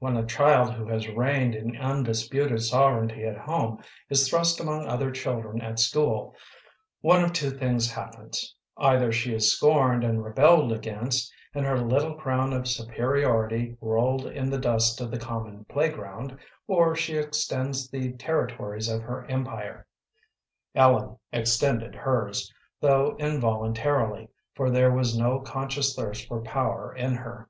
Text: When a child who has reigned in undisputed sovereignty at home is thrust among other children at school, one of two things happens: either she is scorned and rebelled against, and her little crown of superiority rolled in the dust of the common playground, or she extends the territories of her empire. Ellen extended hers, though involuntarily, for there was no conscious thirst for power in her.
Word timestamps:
When 0.00 0.16
a 0.16 0.26
child 0.26 0.72
who 0.74 0.86
has 0.88 1.06
reigned 1.06 1.54
in 1.54 1.76
undisputed 1.76 2.60
sovereignty 2.62 3.22
at 3.22 3.38
home 3.38 3.80
is 4.10 4.28
thrust 4.28 4.58
among 4.58 4.88
other 4.88 5.12
children 5.12 5.60
at 5.60 5.78
school, 5.78 6.34
one 7.00 7.22
of 7.22 7.32
two 7.32 7.50
things 7.52 7.92
happens: 7.92 8.56
either 8.76 9.12
she 9.12 9.32
is 9.32 9.52
scorned 9.52 10.02
and 10.02 10.24
rebelled 10.24 10.72
against, 10.72 11.32
and 11.54 11.64
her 11.64 11.78
little 11.78 12.16
crown 12.16 12.52
of 12.52 12.66
superiority 12.66 13.76
rolled 13.80 14.26
in 14.26 14.50
the 14.50 14.58
dust 14.58 15.00
of 15.00 15.12
the 15.12 15.16
common 15.20 15.64
playground, 15.66 16.36
or 16.66 16.96
she 16.96 17.16
extends 17.16 17.88
the 17.88 18.14
territories 18.14 18.88
of 18.88 19.02
her 19.02 19.26
empire. 19.26 19.86
Ellen 20.74 21.18
extended 21.30 21.94
hers, 21.94 22.52
though 22.80 23.14
involuntarily, 23.20 24.28
for 24.56 24.70
there 24.70 24.90
was 24.90 25.16
no 25.16 25.38
conscious 25.38 25.94
thirst 25.94 26.26
for 26.26 26.42
power 26.42 26.92
in 26.96 27.14
her. 27.14 27.48